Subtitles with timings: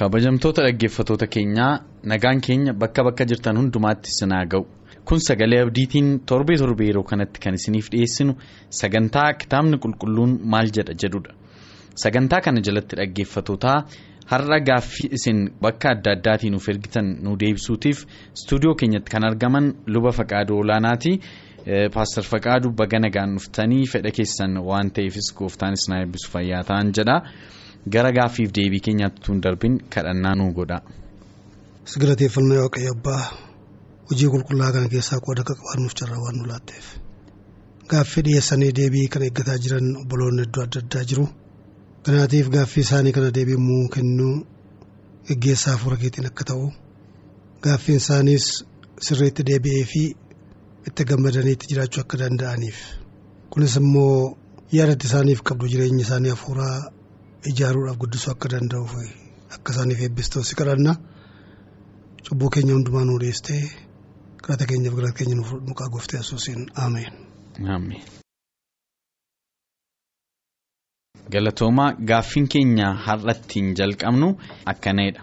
[0.00, 1.72] Kabajamtoota dhaggeeffatoota keenyaa
[2.12, 4.64] nagaan keenya bakka bakka jirtan hundumaatti sinaa ga'u
[5.08, 8.32] kun sagalee abdiitiin torbee torbee yeroo kanatti kan isiniif dhiyeessinu
[8.80, 11.32] sagantaa kitaabni qulqulluun maal jedha jedhudha
[12.04, 13.76] sagantaa kana jalatti dhaggeeffatootaa
[14.32, 17.98] har'a gaaffii isin bakka adda addaatiin nuuf ergitan nu deebisuutiif
[18.38, 21.12] istuudiyoo keenyatti kan argaman luba faqaaduu olaanaati
[21.94, 27.16] paastar faqaaduu baga nagaan dhuftanii fedha keessan waan ta'eefis gooftaanis na eebbisu fayyaa ta'an jedha.
[27.88, 30.78] Gara gaaffiif deebii keenyaatti tun darbin kadhannaa nuu godha.
[31.90, 33.22] Sigalateeffannaa waaqayyo abbaa
[34.10, 36.86] hojii qulqullaa kana keessaa qooda akka qabaannuuf carraa waan nu laatteef
[37.90, 41.24] gaaffii dhiyeessanii deebii kana eeggataa jiran obboloonni iddoo adda addaa jiru.
[42.04, 44.34] Kanaatiif gaaffii isaanii kana deebi'uu kennuu
[45.28, 46.66] geggeessaa hafuura keetiin akka ta'u
[47.64, 48.46] gaaffiin isaaniis
[49.08, 50.02] sirriitti deebi'ee fi
[50.88, 52.78] itti gammadaniitti jiraachuu akka danda'aniif
[53.50, 54.36] kunis immoo
[54.78, 56.78] yaadatti isaaniif qabdu jireenya isaanii hafuuraa.
[57.48, 58.94] Ijaaruudhaaf guddisuu akka danda'uuf
[59.56, 60.92] akka isaaniif eebbistoo si kadhanna
[62.28, 63.62] cubbuu keenya hundumaa nuu dhiyeessitee
[64.42, 67.12] kadhata keenyaaf galata keenya nuuf maqaa gooftee yesuusiin ameen.
[71.32, 74.28] galatoomaa gaaffiin keenya har'attiin jalqabnu
[74.72, 75.22] akkanadha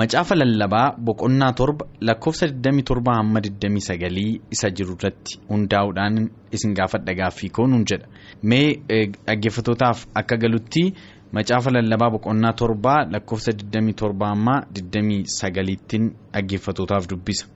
[0.00, 6.16] macaafa lallabaa boqonnaa torba lakkoofsa 27 hamma 29 isa jiru irratti hundaa'uudhaan
[6.58, 8.06] isin gaafadha gaaffii koo nuun jedha
[8.42, 8.66] mee
[9.26, 10.82] dhaggeeffatootaaf akka galutti.
[11.32, 16.04] Macaafa lallabaa boqonnaa torbaa lakkoofsa 27 ammaa 29tiin
[16.34, 17.46] dhaggeeffatootaaf dubbisa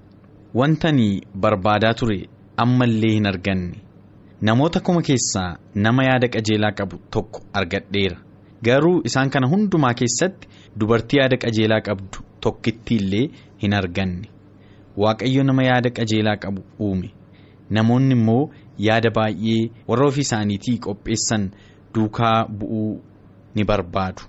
[0.55, 2.19] wantani barbaadaa ture
[2.57, 3.77] ammallee hin arganne
[4.49, 8.17] namoota kuma keessaa nama yaada qajeelaa qabu tokko argadheera
[8.69, 10.49] garuu isaan kana hundumaa keessatti
[10.81, 13.27] dubartii yaada qajeelaa qabdu tokkitti illee
[13.63, 14.29] hin arganne
[15.05, 17.11] waaqayyo nama yaada qajeelaa qabu uume
[17.79, 18.43] namoonni immoo
[18.89, 21.51] yaada baay'ee warra ofii isaaniitii qopheessan
[21.95, 23.03] duukaa bu'uu.
[23.55, 24.23] Ni barbaadu.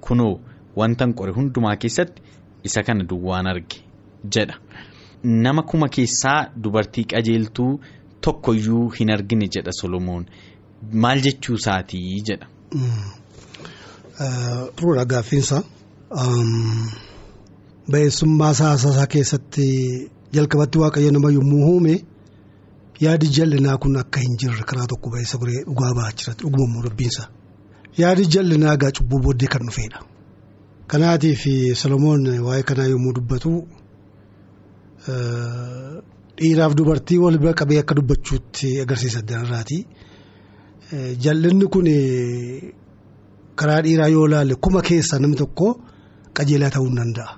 [0.00, 0.40] Kunoo
[0.76, 2.22] wantan qore hundumaa keessatti
[2.64, 3.76] isa kana duwwaan arge
[4.34, 4.54] jedha.
[5.24, 7.80] Nama kuma keessaa dubartii qajeeltuu
[8.20, 10.26] tokkoyyuu hin argine jedha solomoon.
[10.92, 12.46] Maal jechuu isaatii jedha.
[14.76, 15.62] Turuudha gaaffiinsa.
[17.92, 19.66] Ba'eessummaa saasaa keessatti
[20.32, 21.94] jalqabatti waaqayyo nama yommuu uume
[23.00, 27.22] yaadi jal'inaa kun akka hin jirre karaa tokko ba'eessa goree dhugaa ba'aa jira dhuguma rabbiinsa.
[27.96, 29.98] Yaadi jal'inaa gaa cubbuu booddee kan dhufeedha.
[30.90, 31.42] Kanaatiif
[31.80, 33.50] Solomoon waa'ee kanaa yommuu dubbatu
[36.38, 39.78] dhiiraaf dubartii wal bira qabee akka dubbachuutti agarsiisa addanarraati.
[41.24, 41.86] Jal'inni kun
[43.58, 45.66] karaa dhiiraa yoo ilaalle kuma keessaa namni tokko
[46.36, 47.30] qajeelaa ta'uu hin danda'a.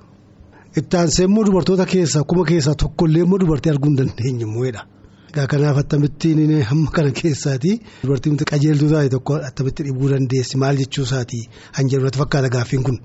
[0.79, 4.83] Itti aansee immoo dubartoota keessaa kuma keessaa tokkollee immoo dubartii arguu hin dandeenye immoodha.
[5.31, 11.05] Egaa kanaaf attamittiin hamma kana keessaati dubartiin qajeeltuu taate tokko attamitti dhibuu dandeessi maal jechuu
[11.09, 11.41] isaati
[11.79, 12.99] hanjirratti fakkaata gaaffiin kun.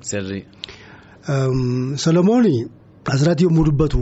[2.05, 2.45] Solomoon
[3.13, 4.01] asirratti yommuu dubbatu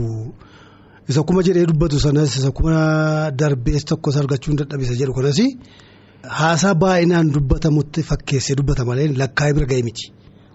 [1.08, 5.38] isa kuma jedhee dubbatu sanas isa kuma darbees tokkos argachuu hin dadhabisa jedhu kanas
[6.40, 10.06] haasaa baay'inaan dubbatamutti fakkeessee dubbata malee lakkaa'ee bira ga'e miti.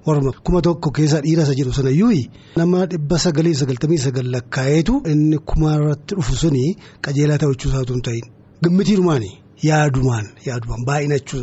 [0.05, 2.13] Warra kuma tokko keessa dhiira isa jedhu sanayyuu
[2.57, 6.63] nama dhibba sagalii sagaltamii sagal lakkaa'eetu inni kuma irratti dhufu suni
[7.05, 8.25] qajeelaa ta'uu isaatu hin ta'in.
[8.63, 9.25] Gammitiirumaan
[9.69, 11.41] yaadumaan yaadumaan baay'inachuu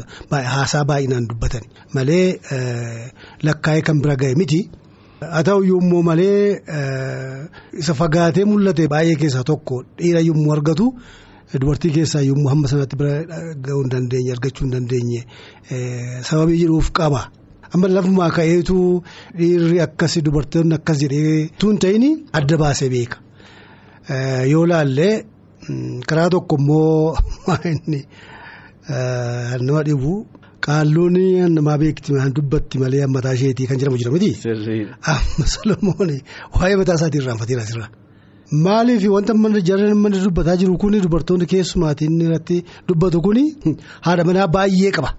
[0.54, 1.64] haasaa baay'inaan dubbatan
[1.94, 2.40] malee
[3.48, 4.60] lakkaa'ee kan bira ga'e miti.
[5.20, 6.60] Haa ta'u yommuu malee
[7.82, 10.86] isa fagaatee mul'ate baay'ee keessaa tokko dhiira yommuu argatu
[11.60, 13.14] dubartii keessaa yommuu hamma sanatti bira
[13.66, 15.20] ga'uu hin dandeenye argachuu hin dandeenye
[16.30, 17.22] sababii jedhuuf qaba.
[17.74, 18.76] Amma lafumaa ka'eetu
[19.38, 22.04] dhiirri akkasii dubartoonni akkas jedhee tuun ta'in
[22.38, 23.16] adda baasee beeka
[24.52, 25.14] yoo laallee
[26.08, 27.16] karaa tokko immoo
[29.66, 30.12] nama dhibu
[30.66, 31.18] qaalluun
[31.56, 34.30] namaa beekti dubbatti malee mataa isheetii kan jedhamu jira miti.
[35.12, 36.10] amma solomoon
[36.54, 37.88] waa'ee mataa isaatii irraanfateera asirra.
[38.64, 39.34] Maaliif wanta
[39.68, 43.38] jarreen mana dubbataa jiru kun dubartoonni keessumaatiin irratti dubbatu kun
[44.06, 45.10] haadha manaa baay'ee qaba.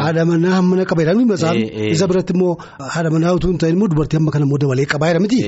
[0.00, 1.56] Haadha manaa mana qaba jedhamni masaan
[1.94, 2.52] isa biratti immoo
[2.94, 5.38] haadha manaa utuu hin ta'in immoo dubartii amma kana immoo dabalee qabaa jedhamti.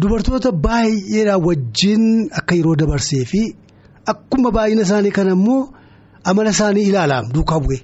[0.00, 2.02] dubartoota baay'eedhaan wajjin
[2.38, 3.40] akka yeroo dabarsee fi
[4.12, 5.60] akkuma baay'ina isaanii kana immoo
[6.30, 7.78] amala isaanii ilaalaam duukaa bu'e.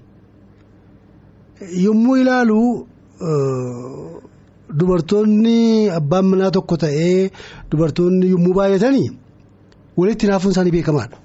[1.84, 2.60] Yommuu ilaalu
[4.78, 5.58] dubartoonni
[5.98, 7.30] abbaan manaa tokko ta'ee
[7.70, 9.08] dubartoonni yommuu baay'atanii
[9.98, 11.16] walitti naafuun isaanii beekamaadha.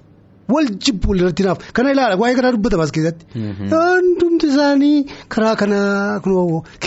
[0.51, 3.23] Wal jibbu walirratti naaf kana ilaala waa'ee kanaa dubbatama as keessatti.
[3.73, 5.05] Hundumti isaanii
[5.35, 6.19] karaa kanaa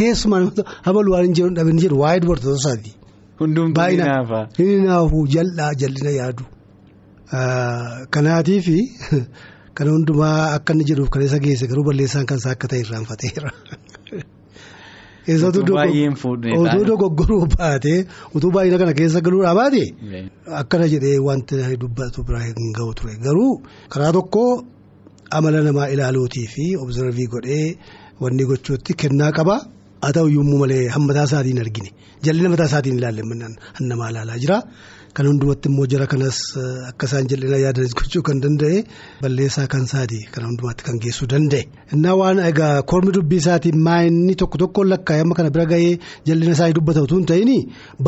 [0.00, 0.42] keessumaa
[0.88, 2.92] habaluu waan hin jedhu dhabin jedhu waa'ee dubartoota isaati.
[3.40, 4.40] Hundumtuu ni naafa.
[4.58, 6.44] Inni naafu jal'aa jal'ina yaadu.
[8.16, 8.66] Kanaatiif
[9.76, 13.50] kana hundumaa akka inni jedhuuf kan isa geesse garuu balleessaan kan isaa akka ta'e irraanfateera.
[15.28, 17.98] Utuu dogoggoruu baatee
[18.36, 19.82] utuu baay'ina kana keessa galuudhaa baate
[20.60, 23.52] akkana jedhee wanti dubbatu bira hin gahu ture garuu
[23.92, 24.42] karaa tokko
[25.38, 27.66] amala namaa ilaaluutii fi obzervii godhee
[28.22, 29.56] wanni gochuutti kennaa qaba
[30.02, 31.90] haa ta'u yommuu malee hammataa isaatiin argine
[32.26, 33.22] jal'ina mataa isaatiin ilaalle
[33.80, 34.58] namaa ilaalaa jira.
[35.16, 36.38] Kan hundumatti immoo jara kanas
[36.88, 38.82] akka isaan jal'ina yaadanis gochuu kan danda'e
[39.22, 41.62] balleessaa kan isaati kan hundumaatti kan geessuu danda'e.
[41.94, 45.94] Innaa waan egaa kormi dubbii isaatiin maayinni tokko tokkoon lakkaa'ee amma kana bira gahee
[46.28, 47.50] jal'ina isaanii dubbata utuu hin ta'in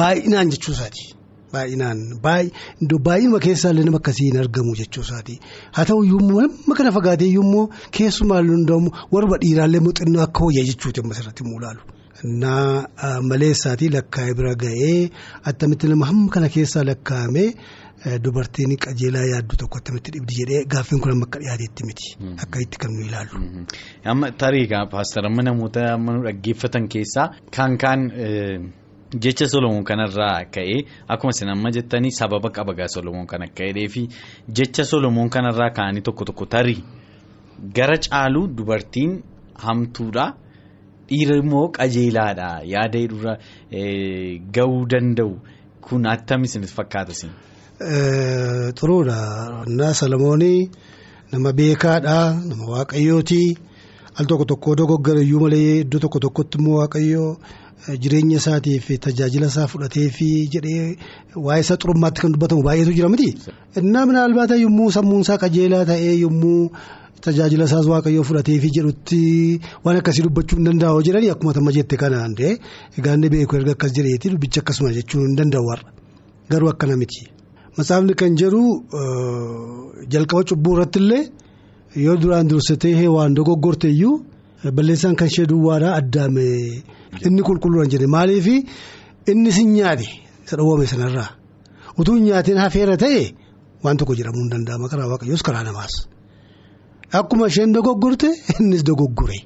[0.03, 1.05] baay'inaan jechuu isaati.
[1.53, 5.35] Baay'inaan baay'inuma keessaa illee nama akkasii hin argamu jechuu isaati.
[5.77, 7.69] Haa ta'u yommuu nama kana fagaatee yommuu
[7.99, 11.81] keessumaa hundaamu warra dhiiraallee muuxannoo akka hojjaa jechuuti amma asirratti immoo ilaalu.
[12.25, 15.11] Innaa maleessaatii lakkaa'ee bira ga'ee
[15.51, 17.45] attamitti nama hamma kana keessaa lakkaa'ame
[18.25, 22.09] dubartiin qajeelaa yaaddu tokko attamitti dhibdi jedhee gaaffiin kun amma akka dhiyaateetti miti.
[22.43, 23.39] Akka itti kan nu ilaallu.
[24.05, 24.67] Amma tarii
[25.49, 28.11] namoota amma nu dhaggeeffatan keessaa kan kaan
[29.27, 33.89] jecha Solomoon kanarraa ka'ee akkuma isin amma jettanii sababa qaba gaa Solomoon kan akka jedhee
[33.89, 34.09] fi
[34.61, 36.83] jecha Solomoon kanarraa ka'anii tokko tokko tarii
[37.75, 39.23] gara caalu dubartiin
[39.55, 40.27] hamtuudha.
[41.11, 43.33] Dhiira immoo qajeelaadha yaada irra
[44.57, 45.33] gahuu danda'u
[45.89, 47.31] kun attami isinitti fakkaata isin.
[48.79, 49.19] Xuruudha.
[49.69, 50.71] Innaa Solomoonii
[51.33, 52.19] nama beekaadha
[52.49, 53.43] nama waaqayyooti
[54.19, 57.31] al tokko tokko dogoggora iyyuu malee iddoo tokko tokkotti immoo waaqayyoo
[58.03, 60.97] jireenya isaatiif tajaajila isaa fudhatee fi jedhee
[61.47, 63.29] waa'ee isaa xurummaatti kan dubbatamu baay'eetu jira miti.
[63.81, 66.71] Innaa minaalbaata yommuu sammuun isaa qajeelaa ta'ee yommuu.
[67.25, 69.21] Tajaajila isaas waaqayyoo fudhatee fi jedhutti
[69.85, 72.51] waan akkasii dubbachuu hin danda'u jedhanii akkuma tamma jette kanaan ta'e
[72.99, 75.89] egaa inni beeku erga akkas jedheeti dubbicha akkasuma jechuu hin danda'u warra.
[76.51, 77.23] Garuu akkana miti.
[77.77, 78.61] Matsaafni kan jedhu
[80.15, 81.23] jalqaba cubbuu irratti illee
[82.05, 84.15] yoo duraan dursitee waan dogoggorte iyyuu
[84.77, 86.47] balleessaan kan ishee duwwaadhaa addaame
[87.27, 88.07] inni qulqulluudhaan jedhe.
[88.17, 88.47] Maaliif?
[89.33, 90.07] Inni sin nyaate
[90.47, 91.29] isa dhowwame sanarraa.
[91.99, 93.23] Utuu hin nyaatiin hafeera ta'e
[93.85, 94.87] waan tokko jedhamuu hin danda'ama.
[94.93, 95.95] Karaa waaqayyoos karaa namaas.
[97.13, 98.29] Akkuma isheen dogoggorte
[98.61, 99.39] innis dogoggore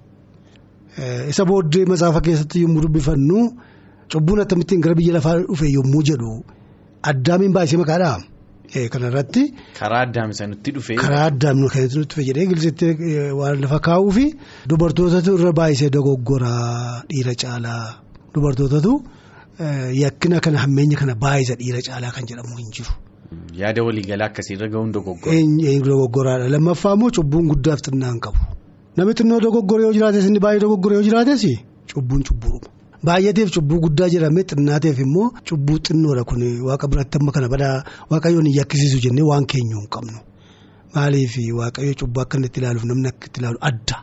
[1.31, 3.39] isa booddee matsaafa keessatti yommuu dubbifannu
[4.13, 6.33] cubbuun akkamittiin gara biyya lafaa dhufe yommuu jedhu
[7.11, 8.19] addaamiin baay'isee maqaadhaa
[8.93, 9.43] kanarratti.
[9.79, 10.95] Karaa addaami sanitti dhufe.
[11.03, 12.87] Karaa addaami kan itti dhufe jedhee gilisitti
[13.41, 14.25] waan lafa kaa'uu fi
[14.69, 17.85] dubartootatu irra baay'isee dogoggoraa dhiira caalaa
[18.35, 18.93] dubartootatu
[20.03, 22.93] yakkina kana hammeenya kana baay'isa dhiira caalaa kan jedhamu hin jiru.
[23.61, 25.37] Yaada waliigalaa akkasiirra gahuun dogoggora.
[25.89, 28.39] Dogoggoraadha lammaffaa immoo cubbuun guddaaf xinnaan qabu
[28.97, 31.43] namni xinnoo dogoggoree yoo jiraates inni baay'ee dogoggoree yoo jiraates
[31.93, 32.69] cubbuun cubbuudha
[33.09, 37.77] baay'ateef cubbuu guddaa jedhamee xinnaateef immoo cubbuu xinnoodha kun waaqa biratti amma kana badaa
[38.11, 40.19] waaqayyoon hin yakkisiisu jennee waan keenyu hin qabnu
[40.95, 43.97] maaliif waaqayyo cubbuu akka itti ilaaluuf namni akka itti ilaalu adda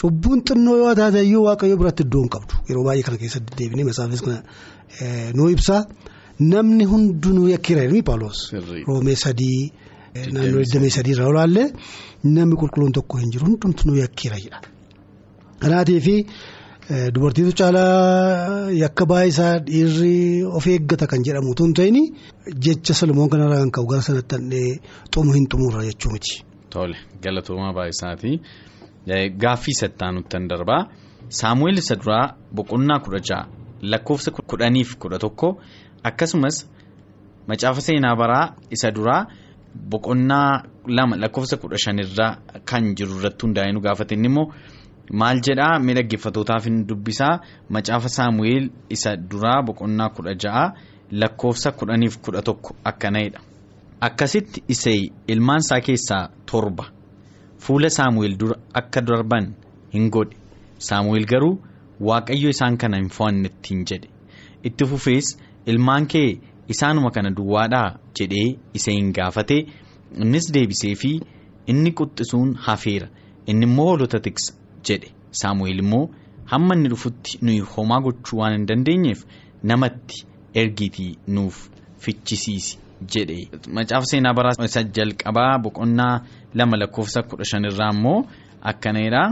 [0.00, 3.84] cubbuun xinnoo yoo taate iyyuu waaqayyo biratti iddoo hin qabdu yeroo baay'ee kana keessatti deebinee
[3.90, 4.38] matsaafis kana
[5.36, 5.76] nuu ibsa.
[6.40, 8.40] Namni hundinuu yakkiira jedhanii Paawuloos
[8.86, 9.72] roomee sadii
[10.34, 11.66] naannoo 23 irraa olaallee
[12.24, 14.60] namni qulqulluun tokko hin jiru hundumtuu yakkiira jedha.
[15.62, 16.06] Kanaatiif
[17.14, 21.98] dubartiitu caalaa yakka baay'isaa dhiirri of eeggata kan jedhamu tun ta'in
[22.66, 24.78] jecha Solomoon kanarraa kan ka'u gara sanatti handhee
[25.14, 26.42] xumu hin xumurra jechuu miti.
[26.70, 28.30] Tole galatoomaa baay'isaati
[29.42, 30.82] gaaffii sattaanutti kan darbaa
[31.40, 32.24] saamu'eel isa duraa
[32.56, 33.44] boqonnaa kudha ja'a
[33.82, 35.48] lakkoofsa kudhaniif kudha tokko.
[36.08, 36.56] Akkasumas
[37.48, 39.26] macaafa seenaa baraa isa duraa
[39.90, 40.62] boqonnaa
[40.96, 42.32] lama lakkoofsa kudha shanirraa
[42.68, 44.14] kan jiru irratti hundaa'ee nu gaafate.
[44.14, 44.46] Inni immoo
[45.20, 47.34] maal jedhaa miidhaggeeffatootaaf hin dubbisaa.
[47.74, 50.64] Macaafa saamu'eel isa duraa boqonnaa kudha ja'a
[51.20, 53.40] lakkoofsa kudhaniif kudha tokko akkana'edha.
[54.00, 56.84] Akkasitti isee ilmaan isaa keessaa torba.
[57.58, 59.44] Fuula saamu'eel dura akka darban
[59.94, 60.36] hin godhe.
[60.88, 61.54] Saamu'eel garuu
[62.08, 64.08] waaqayyo isaan kana hin fo'annetti hin jedhe.
[64.64, 65.26] Itti fufees.
[65.72, 66.30] Ilmaan kee
[66.74, 67.88] isaanuma kana duwwaadhaa
[68.20, 69.58] jedhee isa hin gaafate.
[70.22, 71.10] Innis deebisee fi
[71.66, 73.08] inni quxxisuun hafeera.
[73.46, 74.52] Inni immoo hoolota tiksa
[74.88, 75.08] jedhe.
[75.40, 76.04] Saamu'eel immoo
[76.52, 79.24] hamma inni dhufutti nuyi homaa gochuu waan hin dandeenyeef
[79.62, 81.56] namatti ergiitii nuuf
[82.04, 82.78] fichisiisi
[83.14, 83.38] jedhe.
[83.74, 86.14] Macaafa seenaa bara isa jalqabaa boqonnaa
[86.54, 88.24] lama lakkoofsa kudha shanirraa immoo
[88.70, 89.22] akkanadha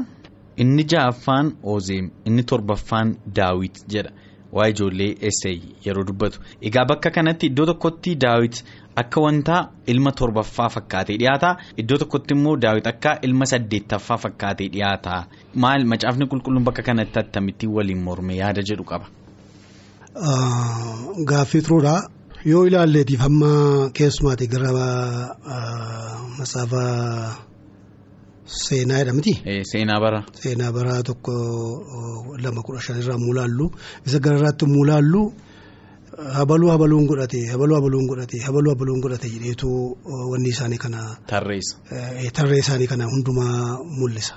[0.57, 4.11] inni ja'affaan oozeem inni torbaffaan daawit jedha
[4.53, 6.39] waa'ee ijoollee eessay yeroo dubbatu
[6.71, 8.63] egaa bakka kanatti iddoo tokkotti daawit
[9.03, 11.57] akka wanta ilma torbaffaa fakkaatee dhiyaata.
[11.77, 15.25] Iddoo tokkotti immoo daawit akka ilma saddeettaffaa fakkaatee dhiyaata.
[15.55, 15.85] Maal?
[15.85, 19.07] Macaafni qulqulluun bakka kanatti akkamittiin waliin morme yaada jedhu qaba.
[21.31, 21.95] Gaaffii turuudha.
[22.45, 24.47] Yoo ilaalleetiif amma keessumaati.
[24.47, 24.71] Gara
[26.39, 26.83] matsaafa
[28.47, 29.33] seenaa jedhamti.
[29.73, 30.21] Seenaa bara.
[30.43, 31.33] Seenaa bara tokko
[32.43, 33.67] lama kudha shanirraa mulaallu
[34.07, 35.23] isa gararraatti mulaallu
[36.39, 39.69] habaluu habaluun godhate habaluu habaluun godhate habaluu habaluun godhate jedheetu
[40.33, 41.01] wanni isaanii kana.
[41.27, 41.77] Tarreessa.
[42.33, 44.35] Tarree isaanii kana hundumaa mul'isa.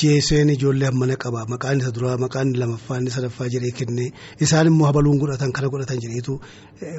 [0.00, 4.06] Jeeseen ijoollee hammana qaba maqaan isa duraa maqaan lamaffaan inni sadaffaa jedhee kenne
[4.44, 6.32] isaan immoo habaluun godhatan kana godhatan jedheetu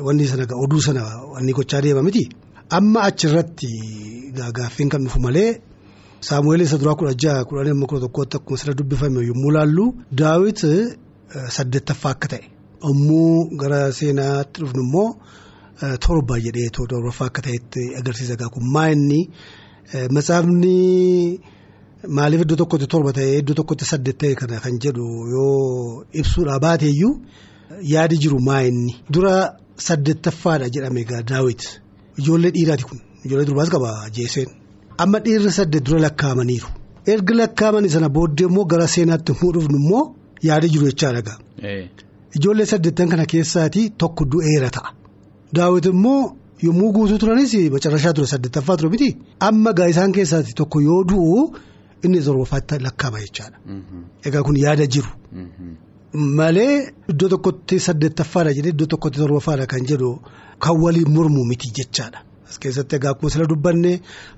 [0.07, 2.23] wanni sana oduu sana wanni gochaa deema miti.
[2.77, 3.69] Amma achirratti
[4.57, 5.49] gaaffiin kan dhufu malee
[6.27, 9.85] saamu'eel isa duraa kudha jaha kudha lama kudha tokkootti akkuma sirra dubbifame yommuu laallu
[10.19, 10.59] daawit
[11.55, 12.45] saddeettaffaa akka ta'e
[12.85, 13.29] yommuu
[13.61, 15.07] gara seenaatti dhufnu immoo
[16.05, 19.21] torba jedhee torbaffaa akka ta'etti agarsiisa gaa kun maa inni
[20.15, 20.75] matsaafni.
[22.17, 27.13] Maaliif iddoo tokkotti torba ta'ee iddoo tokkotti saddeet ta'e kana kan jedhu yoo ibsuudhaa baateeyyuu
[27.93, 29.33] yaadi jiru maa inni dura
[29.87, 31.61] saddeettaffaadha jedhame egaa daawit
[32.19, 34.49] ijoollee dhiiraati kun ijoollee durbaas qaba jeeseen
[34.97, 36.67] amma dhiirri saddeet dura lakkaa'amaniiru
[37.13, 40.03] erga lakkaa'amanii sana booddee immoo gara seenaatti immoo dhufnu immoo
[40.49, 41.37] yaadi jiru jechaadha gaa
[42.37, 44.89] ijoollee saddeettan kana keessaati tokko du'eera ta'a
[45.55, 46.21] daawit immoo
[46.67, 49.09] yommuu guutuu turanis macarrashaa ture saddeettaffaa ture miti
[49.47, 51.51] amma gaa isaan keessaati tokko yoo du'u.
[52.05, 53.57] Inni torbaffaatti lakkaa'ama jechaadha.
[54.25, 55.09] Egaa kun yaada jiru.
[56.37, 60.09] Malee iddoo tokkotti saddeettaffaadha jedhee iddoo tokkotti torbaffaadha kan jedhu
[60.63, 62.19] kan waliin mormu miti jechaadha.
[62.51, 63.91] As keessatti egaa akkuma sila dubbanne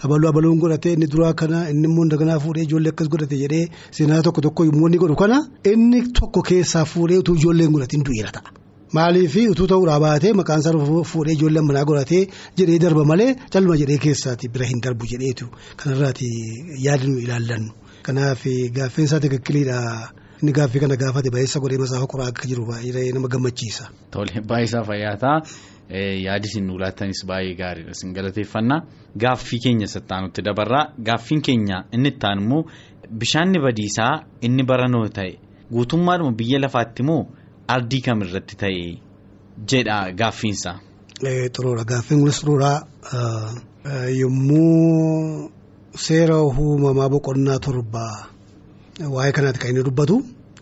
[0.03, 3.63] habaluu habaluun godhatee inni duraa kana inni immoo daganaa fuudhee ijoollee akkas godhate jedhee
[3.99, 5.39] seenaa tokko tokko yommuu inni godhu kana
[5.71, 8.49] inni tokko keessaa fuudhee utuu ijoolleen godhatiin du'eera ta'a.
[8.97, 12.21] Maaliif utuu ta'uudhaa baatee maqaan isaa fuudhee ijoolleen manaa godhatee
[12.59, 15.45] jedhee darba malee calma jedhee keessaati bira hin darbu jedheetu
[15.83, 16.29] kanarraati
[16.85, 17.71] yaada nu ilaallannu.
[18.05, 18.43] Kanaaf
[18.77, 19.79] gaaffeen isaa tikikkiliidha.
[20.43, 23.83] Inni gaaffii kana gaafate baay'isa godhee masaafa qoraa akka jiru baay'ee nama gammachiisa.
[24.11, 25.37] Tole baay'isaa fayyaataa
[26.25, 28.79] yaadi isin nu laattanis baay'ee gaariidha isin galateeffannaa
[29.23, 32.61] gaaffii keenya sattaanutti dabarraa gaaffiin keenya inni ittaan immoo
[33.19, 35.31] bishaanni badiisaa inni baranoo ta'e
[35.73, 37.21] guutummaadhuma biyya lafaatti immoo.
[37.67, 38.97] Ardii kamirratti ta'e
[39.71, 40.71] jedha gaaffiinsa.
[41.55, 42.77] Xuruura gaaffiin kunis xuruuraa
[44.19, 45.49] yommuu
[46.05, 48.15] seera uumamaa boqonnaa torbaa
[49.15, 50.15] waa'ee kanaatti kan inni dubbatu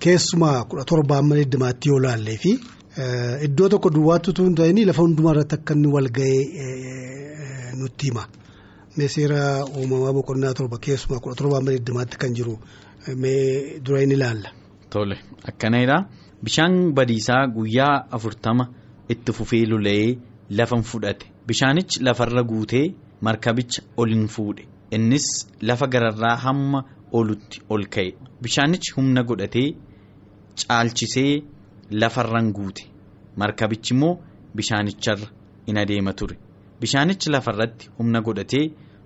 [0.03, 2.51] keessumaa kudha torbaa amma digdamaatti yoo laallee fi
[2.97, 8.23] iddoo tokko duwwaatti utuu hin ta'in lafa hundumaa irratti akka inni wal ga'ee nutti hima.
[9.07, 12.57] Seera uumamaa boqonnaa torba keessumaa kudha torbaa amma digdamaatti kan jiru
[13.15, 14.49] mee dura inni ilaalla.
[14.89, 15.15] Tole
[15.51, 15.97] akkanadha.
[16.43, 18.65] Bishaan badiisaa guyyaa afurtama
[19.09, 20.17] itti fufee lola'ee
[20.49, 22.85] lafan fudhate bishaanichi lafarra guutee
[23.21, 24.63] markabicha ol hin fuudhe
[24.97, 25.27] innis
[25.61, 26.83] lafa gararraa hamma
[27.19, 28.11] olutti ol ka'e
[28.43, 29.67] bishaanichi humna godhatee
[30.67, 31.43] caalchisee
[31.91, 32.83] lafarran guute
[33.43, 34.13] markabichi immoo
[34.55, 35.27] bishaanicharra
[35.69, 36.35] in adeema ture
[36.81, 38.65] bishaanichi lafarratti humna godhatee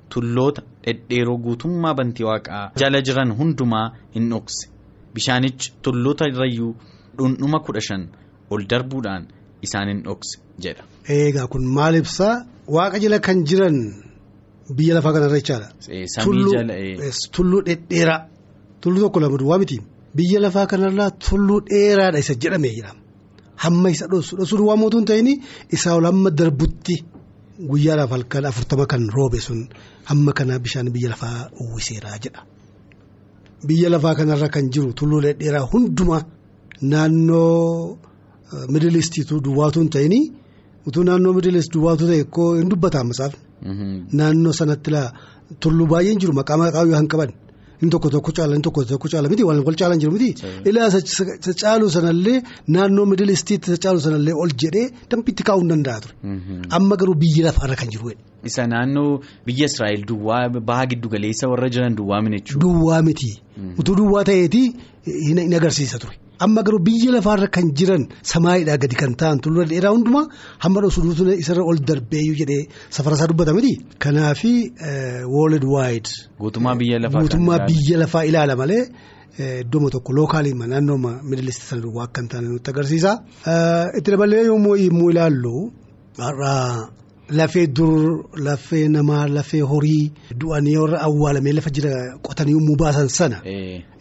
[0.09, 4.69] tulloota dhedheeroo guutummaa bantii waaqaa jala jiran hundumaa hin dhokse
[5.15, 6.73] bishaanichi tulloota irrayyuu.
[7.17, 8.01] dhundhuma kudha shan
[8.53, 9.23] ol darbuudhaan
[9.65, 10.83] isaan hin dhokse jedha.
[11.17, 12.33] Eegaa kun maal ibsaa
[12.77, 13.77] waaqa jala kan jiran
[14.77, 15.67] biyya lafaa kanarra jechaadha.
[16.15, 16.73] Samii jala.
[17.37, 18.19] Tulluu dhedheeraa
[18.81, 19.77] tulluu tokko lama duwwaa miti
[20.17, 23.01] biyya lafaa kanarraa tulluu dheeraadha isa jedhamee jedhama
[23.63, 25.27] hamma isa dhosu dhosuu duwwaa mootuu hin ta'in
[25.75, 26.95] isaa ol hamma darbutti
[27.71, 29.59] guyyaadhaaf halkan afurtama kan roobe sun
[30.09, 32.41] hamma kana bishaan biyya lafaa uwwiseera jedha.
[33.67, 36.21] Biyya lafaa kanarra kan jiru tulluu dhedheeraa hundumaa.
[36.91, 37.97] Naannoo
[38.73, 40.13] miidilistiitu duwwaatu hin ta'in
[40.87, 43.39] utuu naannoo miidilistii duwwaatu ta'e koo hin dubbataan masaafni.
[44.19, 44.91] Naannoo sanatti
[45.63, 47.31] tulluu baay'een jiru maqaa maqaa yoo hin qaban
[47.85, 50.29] inni tokko tokko caala inni tokko tokko caala miti wal caalan jiru miti.
[50.69, 50.89] Ilaa
[51.63, 52.37] caalu sanallee
[52.75, 56.13] naannoo miidilistiitti caalu sanallee ol jedhee dambiitti kaa'uu hin danda'a ture.
[56.79, 58.11] Amma garuu biyya lafaarra kan jiru.
[58.49, 62.53] Isa naannoo biyya Israa'el duwwaa baha giddu galeessa warra jiran duwwaa miti.
[62.65, 63.31] Duwwaa miti
[63.79, 64.63] utuu duwwaa ta'eeti
[65.27, 66.15] hin agarsiisa ture.
[66.39, 70.25] Amma garuu biyya lafaarra kan jiran samaayiidhaa gadi kan ta'an tulluu dheeraa hundumaa
[70.63, 72.63] hamma dhosuutu isarra ol darbeeyyuu jedhee
[72.97, 73.73] safarasaa dubbata miti.
[74.03, 74.53] Kanaafi
[75.35, 76.09] world wide.
[76.39, 76.75] Guutummaa
[77.69, 78.83] biyya lafaa ilaala malee
[79.61, 83.11] iddooma tokko lookaaliima naannooma miidilisti sana duwwaa akka hin taane nutti agarsiisa.
[83.97, 84.75] Itti dabalee yommuu
[85.11, 85.55] ilaallu
[86.17, 86.53] har'a
[87.29, 93.41] lafee dur lafee namaa lafee horii du'anii warra awwaalamee lafa jira qotanii yommuu baasan sana.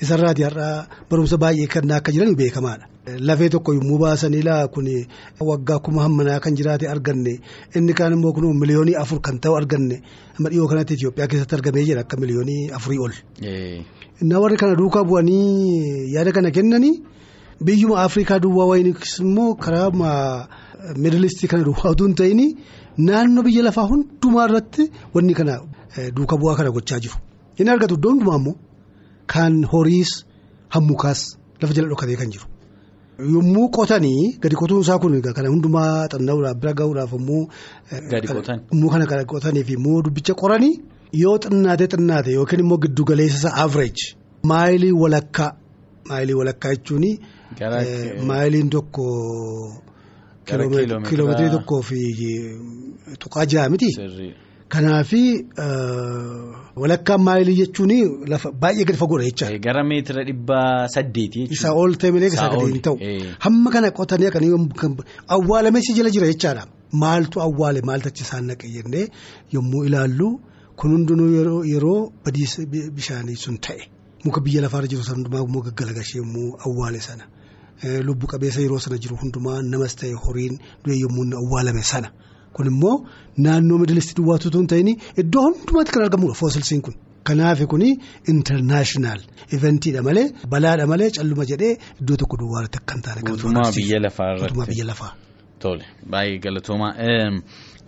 [0.01, 2.87] Isarraati har'a barumsa baay'ee kan akka jiran beekamaadha.
[3.21, 4.87] Lafee tokko yommuu baasan ilaa kun
[5.41, 7.41] waggaa kuma hammanaa kan jiraate arganne
[7.77, 10.03] inni kaan immoo kun miliyoonii afur kan ta'u arganne
[10.39, 13.13] amma dhiyoo kanatti Itoophiyaa keessatti argamee jira akka miliyoonii afurii ol.
[14.23, 17.03] Innaa warri kana duukaa bu'anii yaada kana kennanii
[17.65, 19.91] biyyuma Afrikaa duwwaa wayinis immoo karaa
[20.97, 22.57] miidilistii kana duwwaa utuu hin
[22.99, 25.55] naannoo biyya lafaa hundumaa irratti wanni kana
[26.17, 27.17] duuka bu'aa kana gochaa jiru.
[27.59, 28.55] Inni argatu iddoo hundumaa immoo
[29.27, 30.13] kan horiis
[30.75, 31.21] hammukaas
[31.61, 32.47] lafa jala dhokatee kan jiru.
[33.35, 37.43] Yommuu qotanii gadi qotuun isaa kun kana hundumaa xanna'uudhaaf bira gahuudhaaf immoo.
[38.11, 38.59] Gadi qotan.
[38.75, 40.75] Immoo kana gadi qotanii fi immoo dubbicha qoranii
[41.23, 44.03] yoo xinnaate xinnaate yookiin immoo giddu galeessa isaa average
[44.51, 45.51] maayilii walakkaa
[46.09, 47.05] maayilii walakkaa jechuun.
[48.29, 49.05] Maayiliin tokko.
[50.49, 52.01] Kiiloomeetirii tokkoo fi
[53.23, 53.89] tuqaa ja'a miti.
[54.75, 55.23] Kanaafi
[56.83, 57.93] walakkaan maayilii jechuun
[58.33, 59.47] lafa baay'ee gadi fagoodha jecha.
[59.67, 61.41] Gara meetira dhibba saddeeti.
[61.57, 62.97] Isaa ol ta'e malee isaa gadi hin ta'u.
[63.45, 64.53] Hamma kana qotanii akkanii
[65.37, 66.65] awwaalamee si jala jira jechaadha.
[67.03, 69.07] Maaltu awwaale maaltu achi isaan naqe jennee
[69.55, 70.29] yommuu ilaallu
[70.77, 73.83] kun hundinuu yeroo badiisa bishaanii sun ta'e
[74.25, 77.25] muka biyya lafaarra jiru sana hundumaa immoo gaggalagashee yommuu awwaale sana.
[78.09, 82.09] Lubbu qabeessa yeroo sana jiru hundumaa namas ta'e horiin du'e yommuu awwaalame sana
[82.57, 82.95] kun immoo
[83.47, 84.89] naannoo miidilisti duwwaatu tun ta'in
[85.23, 86.95] iddoo hundumaatti kan argamudha foosilsiin kun.
[87.29, 87.83] Kanaaf kun
[88.33, 89.21] intarnaashinaal
[89.57, 93.33] iventiidha malee balaadha malee calluma jedhee iddoo tokko duwwaatti akka hin taane kan.
[93.35, 95.13] Guutummaa biyya lafaa.
[95.59, 96.93] Tole baay'ee galatoomaa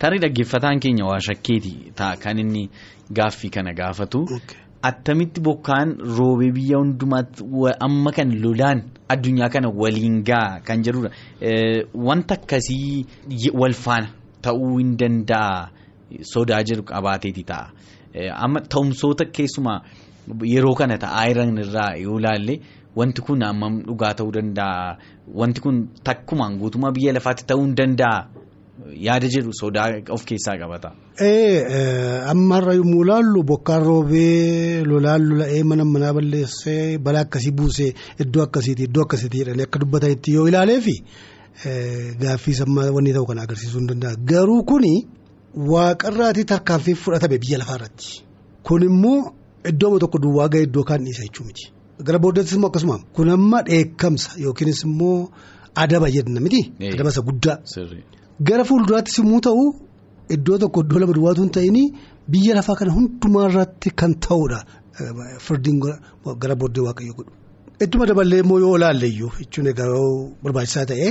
[0.01, 2.63] tarii dhaggeeffataan keenya waa shakkeeti ta'a kan inni
[3.19, 4.19] gaaffii kana gaafatu.
[4.89, 7.43] Attamitti bokkaan roobee biyya hundumaatti
[7.85, 8.79] amma kan lolaan
[9.13, 11.09] addunyaa kana waliin ga'a kan jedhudha.
[12.07, 13.05] Wanta akkasii
[13.61, 14.07] wal faana
[14.41, 15.69] ta'uu hin danda'a
[16.33, 17.65] sodaa jedhu qabaateeti ta'a.
[18.45, 19.79] Amma ta'umsoota keessumaa
[20.53, 22.55] yeroo kana ta'aa jiran irraa yoo ilaalle
[22.95, 24.97] wanti kun amma dhugaa ta'uu danda'a.
[25.39, 28.19] Wanti kun takkumaan guutummaa biyya lafaatti ta'uu hin danda'a.
[29.05, 30.89] Yaada jedhu sodaa of keessaa qabata.
[32.31, 37.89] Ammarra yommuu ilaallu bokkaan roobee lolaan lola'ee mana manaa balleessee balaa akkasii buusee
[38.25, 40.95] iddoo akkasiiti iddoo akkasiiti jedhanii akka dubbatanitti yoo ilaaleefi
[42.21, 44.15] gaaffii sammaa wanni ta'u kana agarsiisuu hin danda'a.
[44.31, 44.93] Garuu kuni
[45.73, 48.23] waaqarraatii tarkaanfii fudhatame biyya lafaarratti.
[48.63, 49.33] Kun immoo
[49.71, 51.71] iddooma tokko duwwaa ga'e iddoo kaan dhiisa jechuu miti.
[52.05, 55.29] Gara booddattis immoo akkasuma kun amma dheekkamsa yookiinis immoo
[55.75, 56.61] adaba jenna miti.
[56.93, 57.57] Adaba isa guddaa.
[58.41, 59.63] Gara fuulduraattis immoo ta'u
[60.35, 61.77] iddoo tokko iddoo lama duwwaatu hin ta'in
[62.31, 64.59] biyya lafaa kana hundumaa irratti kan ta'udha.
[65.45, 65.79] Firdiin
[66.41, 67.31] gara booddee waaqayyo godhu.
[67.83, 69.89] Ittuma daballee immoo yoo ilaalle iyyuu jechuun egaa
[70.43, 71.07] barbaachisaa ta'e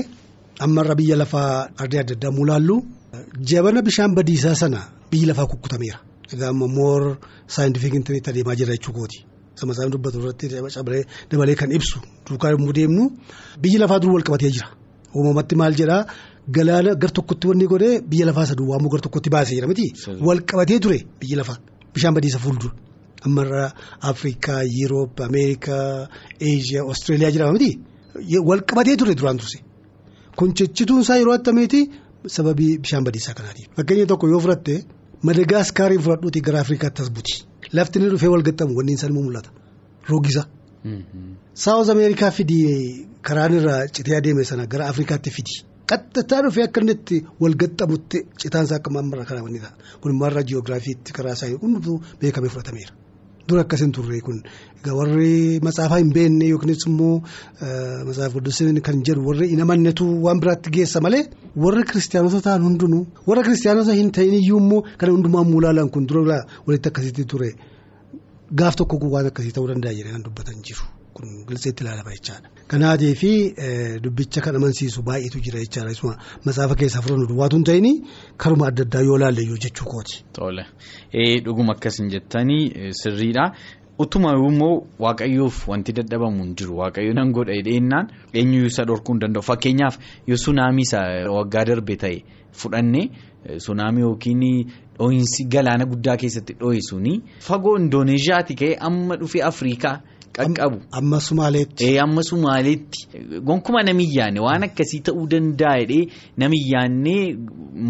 [0.66, 2.76] ammarra biyya lafaa ardii adda addaa mulaallu
[3.50, 5.98] jabana bishaan badiisaa sana biyyi lafaa kukkutameera.
[6.32, 7.02] Egaa ammoo moor
[7.54, 9.18] saayintifik intarneetti adeemaa jira jechuu kooti.
[9.58, 10.46] Sama isaan dubbatu irratti
[11.30, 13.04] dabalee kan ibsu duukaa yommuu deemnu
[13.62, 14.68] biyyi lafaa dur wal qabatee jira.
[15.16, 16.02] Uumamatti maal jedhaa
[16.56, 19.86] galaana gar tokkotti wanni godhee biyya lafaa isa duwwaa immoo gar tokkotti baasee jira miti.
[20.26, 21.58] Wal qabatee ture biyyi lafaa
[21.94, 22.72] bishaan badiisa fuuldura.
[23.26, 23.64] Ammarra
[24.10, 26.08] Afrikaa, Yiroop, Ameerikaa,
[26.48, 27.70] Eeshiyaa, Oostreeliyaa jedhama miti.
[28.48, 29.58] Wal qabatee ture duraan turse.
[30.36, 31.80] Kun cichituun isaa yeroo attamiiti
[32.36, 33.68] sababii bishaan badiisaa kanaatiif.
[33.76, 34.74] Fakkeenya tokko yoo fudhatte
[35.26, 37.34] Madagaskaarii fudhadhuuti gara Afrikaatti as buti.
[37.72, 39.50] Lafti inni dhufee wal gaxxamu wanni isaan mul'ata.
[40.10, 40.42] Roogisa.
[41.64, 42.58] Saawuz Ameerikaa fidi
[43.22, 45.54] karaan irraa citee adeeme sana gara Afrikaatti fidi.
[45.90, 49.72] Qaxxataa dhufee akka inni itti wal gaxxamutti citaansaa akka mammarra karaa wanni ta'a.
[50.00, 52.92] Kun immoo irraa jiyoogiraafiitti karaa isaa hundumtuu beekamee fudhatameera.
[53.48, 54.38] Dura akkasiin turre kun
[54.98, 57.14] warri matsaafaa hin beekne yookiinis immoo
[58.08, 61.22] matsaaf guddisanii kan jedhu warri hin amannetu waan biraatti geessa malee
[61.64, 66.38] warri kiristaanota ta'an hundinuu warra kiristaanota hin ta'in iyyuu immoo kan hundumaa mulaalaan kun dura
[66.66, 67.50] walitti akkasitti ture
[68.62, 70.84] gaaf tokko waan akkasii ta'uu danda'a jedhanii kan dubbatan jiru.
[71.16, 72.48] Kun gilseetti ilaalama jechaadha.
[72.68, 73.30] Kanaatee fi
[74.04, 75.90] dubbicha kan amansiisu baay'eetu jira jechaadha.
[75.96, 77.86] Isuma matsaafa keessaa furannu duwwaatu hin ta'in
[78.36, 80.24] karuma adda addaa yoo ilaalle iyyuu jechuu kooti.
[80.32, 80.66] Tole
[81.44, 83.52] dhuguma akkasin jettanii sirriidha.
[83.98, 89.20] Utuma immoo waaqayyoof wanti dadhabamu hin jiru waaqayyo nan godha dheennaan eenyuyyuu isa dhorkuu hin
[89.22, 91.00] danda'u fakkeenyaaf yoo sunaamii isa
[91.36, 92.18] waggaa darbe ta'e
[92.52, 93.02] fudhanne
[93.68, 94.42] sunaamii yookiin
[94.98, 97.14] dhoohinsi galaana guddaa keessatti dhoohe suni
[97.48, 99.96] fagoo indooneezhiyaati ka'e amma dhufee afriikaa.
[100.38, 100.78] Qaqqabu.
[100.98, 101.88] Amma Sumaaleetti.
[102.04, 102.98] Amma Sumaaleetti
[103.48, 106.06] gonkuma namiyyaane waan akkasii ta'uu danda'a jedhee
[106.42, 107.36] namiyyaannee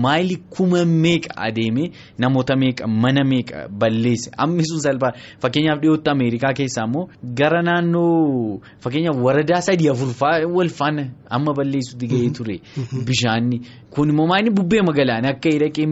[0.04, 4.30] maayilii kuma meeqa adeemee namoota meeqa mana meeqa balleesse.
[4.44, 7.08] Ammi sun salphaa fakkeenyaaf dhiyootti Ameerikaa keessaa immoo
[7.40, 12.60] gara naannoo fakkeenyaaf waradaa sadii afurfaa wal faana amma balleessutti gahee ture.
[13.06, 13.60] Bishaanni.
[13.90, 15.86] Kun immoo maayilii bubbee magaalaan akka hidhaqee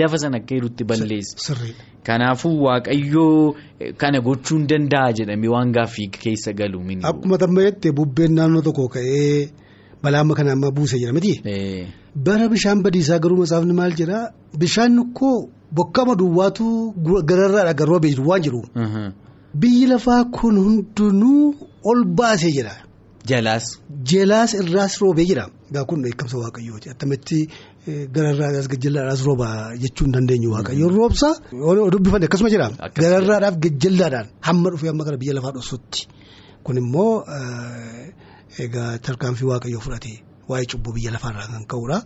[0.00, 1.54] lafa sana akka hidhutti balleesse.
[2.04, 3.54] Kanaafuu waaqayyoo
[3.96, 6.80] kana gochuu hin danda'a jedhamee waan gaaffii keessa galu.
[7.02, 9.48] Akkuma tammayette bubbeen naannoo tokko ka'ee
[10.02, 11.40] balaa amma kana amma buuse jira miti.
[12.14, 18.42] Bara bishaan badiisaa garuu matsaafni maal jedhaa bishaan koo bokkama duwwaatu gararraadha garuu beektu waan
[18.42, 18.62] jiru.
[19.54, 22.72] Biyyi lafaa kun hundinuu ol baasee jira.
[23.26, 23.80] Jalaas.
[24.04, 25.48] Jalaas irraas roobee jira.
[25.70, 26.90] Egaa kun beekamsa waaqayyooti.
[26.90, 27.48] Attamitti
[27.86, 29.48] gararraadhaas gajjallaadhaas rooba
[29.82, 31.28] jechuu hin dandeenyu waaqayyoon roobsa.
[31.94, 32.68] Dubbifanne akkasuma jira.
[33.00, 36.00] Gararraadhaaf gajjallaadhaan hamma dhufee hamma gara biyya lafaa dhoosutti.
[36.64, 37.24] Kun immoo
[38.64, 40.12] egaa tarkaanfii waaqayyoo fudhate
[40.48, 41.98] waa'ee cubbuu biyya lafaarraa kan ka'udha.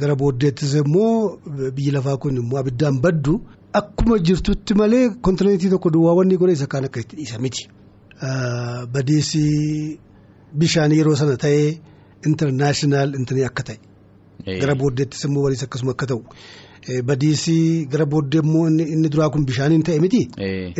[0.00, 1.38] Gara booddeettis immoo
[1.76, 3.34] biyyi lafaa kun immoo abiddaan baddu
[3.80, 7.62] akkuma jirtutti malee kontinentii tokko duwwaa wanni godhe isa kaan akka itti dhiisa miti.
[8.94, 9.44] Badeessi
[10.60, 11.68] bishaan yeroo sana ta'ee
[12.26, 13.78] intarnaashinaal intanii akka ta'e.
[14.46, 16.22] Gara booddeettis immoo waliis akkasuma akka ta'u.
[17.04, 20.22] Badiisi gara booddee immoo inni duraa kun bishaaniin ta'e miti.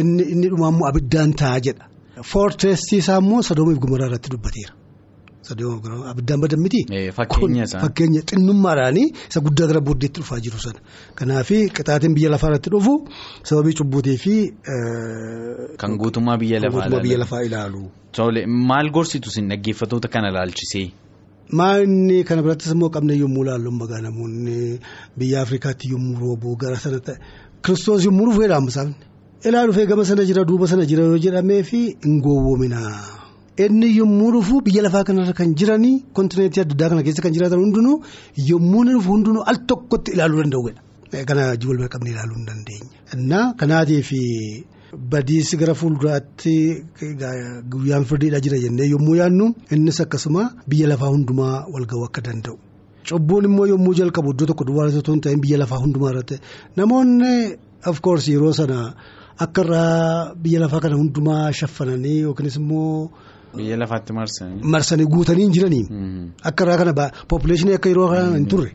[0.02, 1.84] Inni dhumaa immoo abiddaan ta'a jedha.
[2.32, 4.74] Foortreestii isaa immoo Sodoomiif Gomoraa irratti dubbateera.
[6.12, 6.80] Abiddaan badan miti.
[7.16, 7.80] Fakkeenya isaa.
[7.84, 10.80] Fakkeenya xinnummaadhaanii isa guddaa gara booddeetti dhufaa jiru sana.
[11.14, 12.94] Kanaaf qixaatiin biyya lafaa irratti dhufu
[13.42, 14.34] sababii cubbuutii fi.
[15.78, 16.60] Kan guutummaa biyya
[17.18, 17.90] lafaa ilaalu.
[18.70, 20.90] Maal gorsitu sin dhaggeeffatoota kana ilaalchisee?
[21.52, 24.78] Maanni kana birattis immoo qabne yommuu ilaallu magaa namoonni
[25.18, 27.16] biyya Afrikaatti yommuu roobu gara sana ta'e
[27.64, 28.94] kiristoos yommuu dhufu jedhamu isaanii.
[29.48, 32.80] Ilaa dhufee gama sana jira duuba sana jira yoo jedhamee fi hin gowwoomina.
[33.64, 37.58] Inni yommuu dhufu biyya lafaa kanarra kan jiranii kontinentii adda addaa kana keessa kan jiraatan
[37.64, 37.96] hundinuu
[38.50, 40.80] yommuu inni dhufu hundinuu al tokkotti ilaaluu danda'uudha.
[41.28, 42.90] Kana wal qabne ilaaluu hin dandeenya.
[43.16, 44.10] Innaa kanaatiif
[44.96, 46.54] badiisi gara fuulduraatti
[47.72, 49.46] guyyaan firdiidha jira jennee yommuu yaadnu
[49.76, 52.56] innis akkasuma biyya lafaa hundumaa wal ga'uu akka danda'u.
[53.08, 56.36] Cubbuun immoo yommuu jalqabu iddoo tokko duwwaa irratti hin ta'in biyya lafaa hundumaa irratti
[56.76, 57.32] namoonni
[57.92, 58.78] of course yeroo sana
[59.46, 63.10] akka irraa biyya lafaa kana hundumaa shaffananii yookiinis immoo.
[63.56, 64.60] Biyya lafaatti marsanii.
[64.62, 65.84] Marsanii guutanii hin jiranii.
[66.50, 68.72] Akka irraa kana poppileeshinii akka yeroo kana hin turre.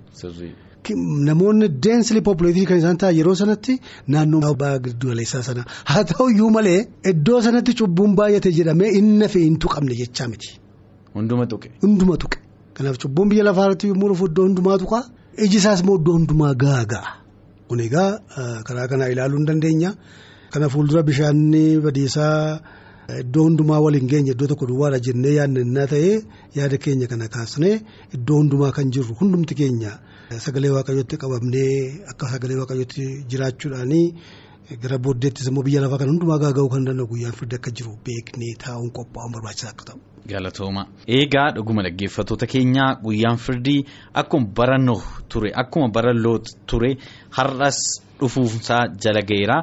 [0.92, 3.74] Namoonni deensili poppileetii kan isaan ta'an yeroo sanatti
[4.14, 6.80] naannoo ba'a giddu galeessaa sana haa ta'u iyyuu malee
[7.12, 10.50] iddoo sanatti cubbuun baay'ate jedhamee inni fi hin tuqamne jechaa miti.
[11.16, 11.70] Hunduma tuqe.
[11.84, 12.38] Hunduma tuqe
[12.78, 15.00] kanaaf cubbuun biyya lafaa irratti yommuu dhufu iddoo hundumaa tuqa
[15.46, 17.10] iji isaas immoo iddoo hundumaa gaaga'a.
[17.68, 18.10] Kun egaa
[18.68, 19.92] karaa kanaa ilaaluu hin dandeenya.
[20.54, 22.60] Kana fuuldura bishaanni badiisaa
[23.20, 26.16] iddoo hundumaa waliin geenye iddoo tokko duwwaadha jennee yaadannaa ta'ee
[26.56, 27.76] yaada keenya kana kaasnee
[28.18, 29.92] iddoo hundumaa kan jirru hundumti keenya
[30.46, 31.74] sagalee waaqayyootti qabamnee
[32.14, 34.06] akka sagalee waaqayyootti jiraachuudhaanii
[34.84, 38.54] gara booddeettis immoo biyya lafaa kan hundumaa gaaga'uu kan danda'u guyyaan firdi akka jiru beeknee
[38.66, 40.00] taa'uun qophaa'uun barbaachisaa akka ta'u.
[40.32, 40.84] Galatooma
[41.18, 43.80] eegaa dhuguma dhaggeeffatoota keenyaa guyyaan firdii
[44.22, 46.92] akkuma bara Nuh ture akkuma bara Loot ture
[47.38, 47.80] har'as
[48.20, 49.58] dhufuusaa jala ga'eera.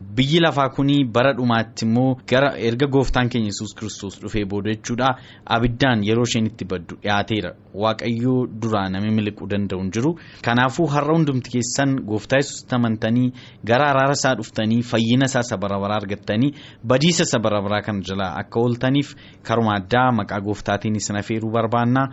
[0.00, 5.08] Biyyi lafaa kuni bara dhumaatti immoo gara erga gooftaan keenya yesus kiristoos dhufee booda jechuudha.
[5.46, 10.12] Abiddaan yeroo isheen itti baddu dhiyaateera waaqayyoo duraa namni miliquu danda'u hin jiru.
[10.44, 13.32] Kanaafuu har'a hundumti keessan gooftaa yesus amantanii
[13.64, 16.52] gara araara isaa dhuftanii fayyina isaa isa bara baraa argattanii
[16.84, 19.14] badiisa isa bara baraa kana jalaa akka ooltaniif
[19.48, 22.08] karuma addaa maqaa gooftaatiin isin afeeruu barbaanna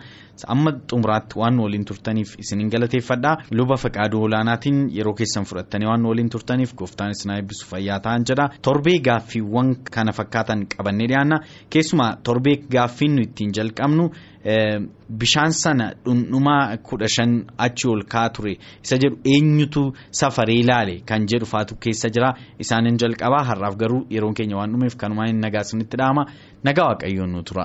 [0.48, 3.36] amma xumuraatti waan waliin turtaniif isinin galateeffadha.
[3.50, 8.48] Luba faqaaduu olaanaatiin yeroo keessan fudhattanii waan waliin turtaniif gooftaan isin eebbisu fayyaa ta'an jedha
[8.62, 11.40] torbee gaaffiiwwan kana fakkaatan qabannee dhiyaanna.
[11.70, 14.10] Keessumaa torbee gaaffiin nu ittiin jalqabnu
[15.20, 18.56] bishaan sana dhundhumaa kudha shan achi ol kaa ture.
[18.84, 21.00] Isa jedhu eenyutu safaree ilaale?
[21.06, 22.34] Kan jedhu faatu keessa jira.
[22.58, 26.26] Isaanin jalqabaa har'aaf garuu yeroon keenya waan dhumeef kanumaan hin nagaa isinitti dhahama
[26.64, 27.64] nagaa waaqayyoon nu tura.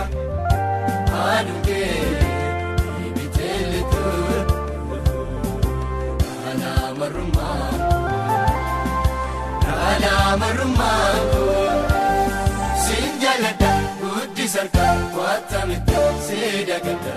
[0.00, 1.98] eebba haadhugee
[3.08, 4.04] ibiteellitu
[6.44, 7.68] dhaanaa marrumaa
[9.64, 11.10] dhaanaa marrumaa
[12.84, 14.86] siin jaalladha guddisarka
[15.18, 17.14] waatamitti seeda gadda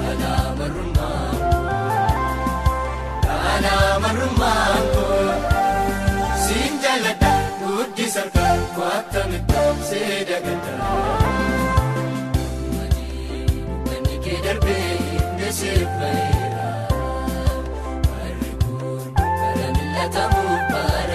[0.00, 1.24] dhaanaa marrumaa
[3.26, 4.66] dhaanaa marrumaa
[8.98, 10.72] waatamitti seeda gadda.
[13.86, 14.94] Manni kee darbee
[15.34, 16.66] ndeesseef bareera.
[18.10, 21.07] Warri kun bara miillatamu bara yaadatamu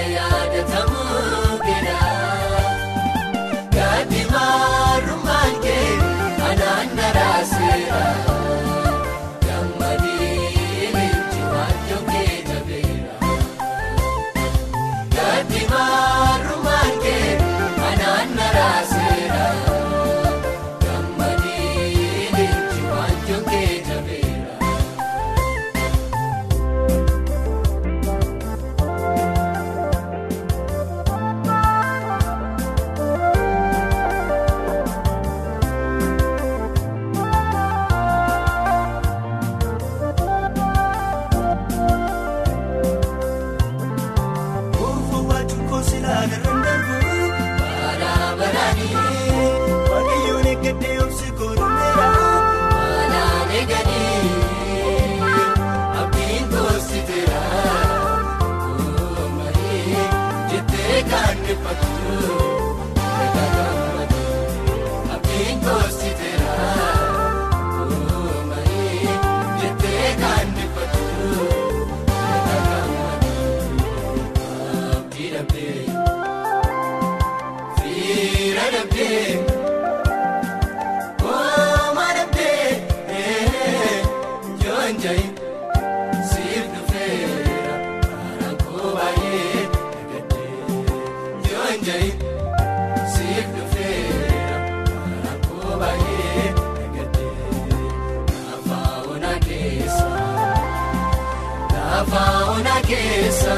[102.93, 103.56] keessa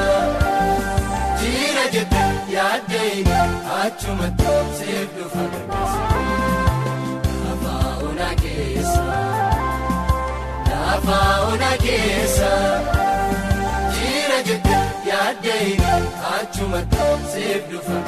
[1.40, 2.22] jiira jette
[2.54, 3.34] yaaddeeni
[3.80, 6.02] achumatti siif dhufa gargaarsa.
[7.44, 9.04] Lafauna keessa
[10.70, 12.50] lafauna keessa
[13.98, 14.78] jiira jette
[15.10, 15.92] yaaddeeni
[16.36, 17.98] achumatti siif dhufa